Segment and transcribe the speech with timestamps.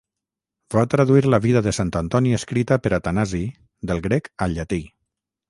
[0.75, 3.43] Va traduir la vida de Sant Antoni escrita per Atanasi,
[3.93, 4.83] del grec al llatí.